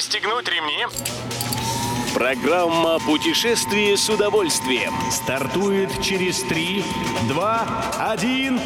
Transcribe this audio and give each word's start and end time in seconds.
Пристегнуть 0.00 0.48
ремни. 0.48 0.86
Программа 2.14 2.98
«Путешествие 3.00 3.98
с 3.98 4.08
удовольствием» 4.08 4.94
стартует 5.10 5.90
через 6.02 6.40
3, 6.44 6.82
2, 7.28 8.08
1... 8.10 8.60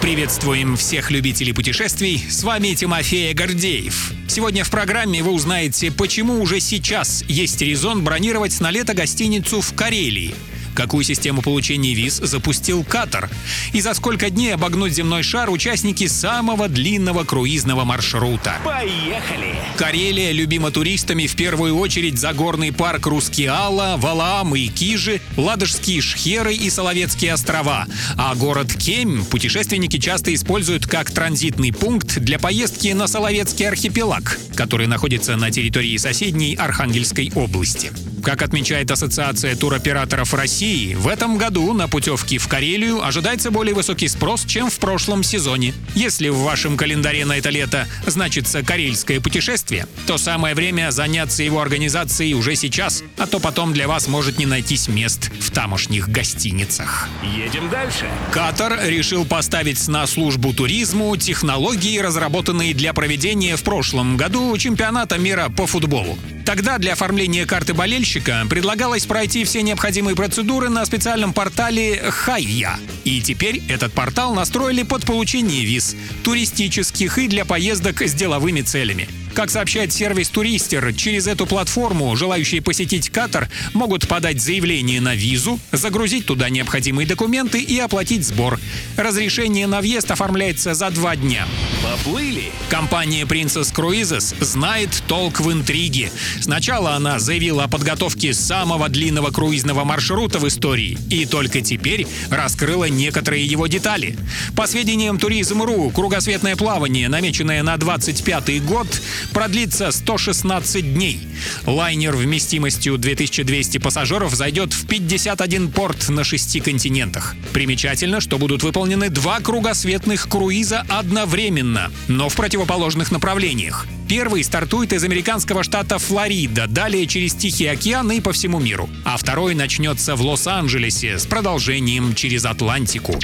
Приветствуем 0.00 0.76
всех 0.76 1.10
любителей 1.10 1.52
путешествий. 1.52 2.24
С 2.30 2.44
вами 2.44 2.74
Тимофей 2.74 3.34
Гордеев. 3.34 4.12
Сегодня 4.28 4.62
в 4.62 4.70
программе 4.70 5.20
вы 5.24 5.32
узнаете, 5.32 5.90
почему 5.90 6.40
уже 6.40 6.60
сейчас 6.60 7.24
есть 7.26 7.60
резон 7.60 8.04
бронировать 8.04 8.60
на 8.60 8.70
лето 8.70 8.94
гостиницу 8.94 9.62
в 9.62 9.74
Карелии– 9.74 10.32
какую 10.74 11.04
систему 11.04 11.42
получения 11.42 11.94
виз 11.94 12.16
запустил 12.16 12.84
Катар 12.84 13.30
и 13.72 13.80
за 13.80 13.94
сколько 13.94 14.30
дней 14.30 14.54
обогнуть 14.54 14.92
земной 14.92 15.22
шар 15.22 15.50
участники 15.50 16.06
самого 16.06 16.68
длинного 16.68 17.24
круизного 17.24 17.84
маршрута. 17.84 18.56
Поехали! 18.64 19.54
Карелия 19.76 20.32
любима 20.32 20.70
туристами 20.70 21.26
в 21.26 21.36
первую 21.36 21.76
очередь 21.76 22.18
за 22.18 22.32
горный 22.32 22.72
парк 22.72 23.06
Рускеала, 23.06 23.96
Валаам 23.98 24.54
и 24.54 24.68
Кижи, 24.68 25.20
Ладожские 25.36 26.00
Шхеры 26.00 26.54
и 26.54 26.70
Соловецкие 26.70 27.32
острова. 27.32 27.86
А 28.16 28.34
город 28.34 28.72
Кемь 28.74 29.24
путешественники 29.24 29.98
часто 29.98 30.34
используют 30.34 30.86
как 30.86 31.10
транзитный 31.10 31.72
пункт 31.72 32.18
для 32.18 32.38
поездки 32.38 32.88
на 32.88 33.06
Соловецкий 33.06 33.68
архипелаг, 33.68 34.38
который 34.54 34.86
находится 34.86 35.36
на 35.36 35.50
территории 35.50 35.96
соседней 35.96 36.54
Архангельской 36.54 37.30
области. 37.34 37.92
Как 38.22 38.40
отмечает 38.40 38.90
Ассоциация 38.90 39.54
туроператоров 39.54 40.32
России, 40.32 40.63
в 40.64 41.08
этом 41.08 41.36
году 41.36 41.74
на 41.74 41.88
путевки 41.88 42.38
в 42.38 42.48
Карелию 42.48 43.04
ожидается 43.04 43.50
более 43.50 43.74
высокий 43.74 44.08
спрос, 44.08 44.46
чем 44.46 44.70
в 44.70 44.78
прошлом 44.78 45.22
сезоне. 45.22 45.74
Если 45.94 46.30
в 46.30 46.38
вашем 46.38 46.78
календаре 46.78 47.26
на 47.26 47.36
это 47.36 47.50
лето 47.50 47.86
значится 48.06 48.62
карельское 48.62 49.20
путешествие, 49.20 49.86
то 50.06 50.16
самое 50.16 50.54
время 50.54 50.90
заняться 50.90 51.42
его 51.42 51.60
организацией 51.60 52.34
уже 52.34 52.54
сейчас, 52.56 53.04
а 53.18 53.26
то 53.26 53.40
потом 53.40 53.74
для 53.74 53.86
вас 53.88 54.08
может 54.08 54.38
не 54.38 54.46
найтись 54.46 54.88
мест 54.88 55.30
в 55.38 55.50
тамошних 55.50 56.08
гостиницах. 56.08 57.10
Едем 57.22 57.68
дальше. 57.68 58.08
Катар 58.32 58.80
решил 58.86 59.26
поставить 59.26 59.86
на 59.88 60.06
службу 60.06 60.54
туризму 60.54 61.14
технологии, 61.18 61.98
разработанные 61.98 62.72
для 62.72 62.94
проведения 62.94 63.56
в 63.56 63.62
прошлом 63.62 64.16
году 64.16 64.56
чемпионата 64.56 65.18
мира 65.18 65.52
по 65.54 65.66
футболу. 65.66 66.18
Тогда 66.44 66.76
для 66.78 66.92
оформления 66.92 67.46
карты 67.46 67.72
болельщика 67.72 68.46
предлагалось 68.48 69.06
пройти 69.06 69.44
все 69.44 69.62
необходимые 69.62 70.14
процедуры 70.14 70.68
на 70.68 70.84
специальном 70.84 71.32
портале 71.32 72.02
Хайя. 72.10 72.78
И 73.04 73.22
теперь 73.22 73.62
этот 73.68 73.92
портал 73.92 74.34
настроили 74.34 74.82
под 74.82 75.06
получение 75.06 75.64
виз, 75.64 75.96
туристических 76.22 77.18
и 77.18 77.28
для 77.28 77.44
поездок 77.44 78.02
с 78.02 78.12
деловыми 78.12 78.60
целями. 78.60 79.08
Как 79.34 79.50
сообщает 79.50 79.92
сервис 79.92 80.28
Туристер, 80.28 80.94
через 80.94 81.26
эту 81.26 81.44
платформу 81.46 82.14
желающие 82.14 82.62
посетить 82.62 83.10
Катар 83.10 83.48
могут 83.72 84.06
подать 84.06 84.40
заявление 84.40 85.00
на 85.00 85.16
визу, 85.16 85.58
загрузить 85.72 86.24
туда 86.24 86.48
необходимые 86.50 87.06
документы 87.06 87.60
и 87.60 87.76
оплатить 87.80 88.24
сбор. 88.24 88.60
Разрешение 88.96 89.66
на 89.66 89.80
въезд 89.80 90.10
оформляется 90.12 90.74
за 90.74 90.88
два 90.90 91.16
дня. 91.16 91.48
Поплыли! 91.82 92.52
Компания 92.70 93.24
Princess 93.24 93.74
Cruises 93.74 94.34
знает 94.42 95.02
толк 95.08 95.40
в 95.40 95.50
интриге. 95.52 96.12
Сначала 96.40 96.94
она 96.94 97.18
заявила 97.18 97.64
о 97.64 97.68
подготовке 97.68 98.34
самого 98.34 98.88
длинного 98.88 99.32
круизного 99.32 99.82
маршрута 99.84 100.38
в 100.38 100.46
истории 100.46 100.96
и 101.10 101.26
только 101.26 101.60
теперь 101.60 102.06
раскрыла 102.30 102.84
некоторые 102.84 103.44
его 103.44 103.66
детали. 103.66 104.16
По 104.56 104.68
сведениям 104.68 105.18
Туризм.ру, 105.18 105.90
кругосветное 105.90 106.54
плавание, 106.54 107.08
намеченное 107.08 107.62
на 107.64 107.76
25 107.76 108.64
год, 108.64 108.86
продлится 109.30 109.90
116 109.90 110.94
дней. 110.94 111.20
Лайнер 111.66 112.16
вместимостью 112.16 112.98
2200 112.98 113.78
пассажиров 113.78 114.34
зайдет 114.34 114.72
в 114.72 114.86
51 114.86 115.70
порт 115.70 116.08
на 116.08 116.24
шести 116.24 116.60
континентах. 116.60 117.34
Примечательно, 117.52 118.20
что 118.20 118.38
будут 118.38 118.62
выполнены 118.62 119.08
два 119.08 119.40
кругосветных 119.40 120.28
круиза 120.28 120.84
одновременно, 120.88 121.90
но 122.08 122.28
в 122.28 122.34
противоположных 122.34 123.10
направлениях. 123.10 123.86
Первый 124.08 124.44
стартует 124.44 124.92
из 124.92 125.02
американского 125.02 125.62
штата 125.62 125.98
Флорида, 125.98 126.66
далее 126.66 127.06
через 127.06 127.34
Тихий 127.34 127.66
океан 127.66 128.10
и 128.12 128.20
по 128.20 128.32
всему 128.32 128.60
миру. 128.60 128.88
А 129.04 129.16
второй 129.16 129.54
начнется 129.54 130.14
в 130.14 130.20
Лос-Анджелесе 130.20 131.18
с 131.18 131.26
продолжением 131.26 132.14
через 132.14 132.44
Атлантику. 132.44 133.18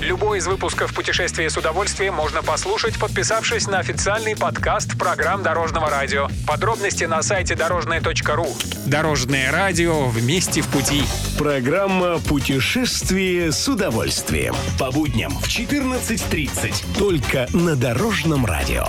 Любой 0.00 0.38
из 0.38 0.46
выпусков 0.46 0.94
«Путешествие 0.94 1.50
с 1.50 1.56
удовольствием» 1.56 2.14
можно 2.14 2.42
послушать, 2.42 2.98
подписавшись 2.98 3.66
на 3.66 3.78
официальный 3.78 4.36
подкаст 4.36 4.98
программ 5.26 5.42
Дорожного 5.42 5.90
радио. 5.90 6.28
Подробности 6.46 7.02
на 7.02 7.20
сайте 7.20 7.56
дорожное.ру. 7.56 8.46
Дорожное 8.86 9.50
радио 9.50 10.06
вместе 10.06 10.60
в 10.60 10.68
пути. 10.68 11.02
Программа 11.36 12.20
«Путешествие 12.20 13.50
с 13.50 13.68
удовольствием». 13.68 14.54
По 14.78 14.92
будням 14.92 15.32
в 15.32 15.48
14.30. 15.48 16.96
Только 16.96 17.48
на 17.52 17.74
Дорожном 17.74 18.46
радио. 18.46 18.86